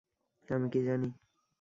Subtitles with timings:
[0.49, 1.07] আমি কি জানি?